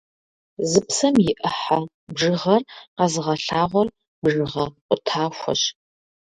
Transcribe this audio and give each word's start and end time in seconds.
Зы 0.69 0.81
псом 0.87 1.15
и 1.29 1.31
ӏыхьэ 1.39 1.79
бжыгъэр 2.13 2.61
къэзыгъэлъагъуэр 2.95 3.87
бжыгъэ 4.23 4.65
къутахуэщ. 4.87 5.61